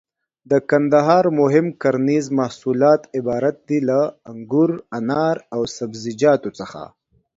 د 0.51 0.51
کندهار 0.69 1.25
مهم 1.39 1.67
کرنيز 1.81 2.25
محصولات 2.39 3.01
عبارت 3.19 3.55
دي 3.67 3.79
له: 3.89 4.01
انګور، 4.31 4.71
انار 4.97 5.37
او 5.53 5.61
سبزيجاتو 5.77 6.49
څخه. 6.59 6.81